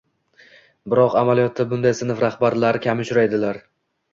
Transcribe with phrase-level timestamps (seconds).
[0.93, 3.63] Biroq amaliyotda bunday sinf rahbarlari kam uchraydilar.